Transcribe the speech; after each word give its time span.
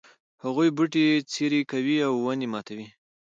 هغوی 0.43 0.69
بوټي 0.77 1.05
څیري 1.31 1.61
کوي 1.71 1.97
او 2.07 2.13
ونې 2.25 2.47
ماتوي 2.53 2.87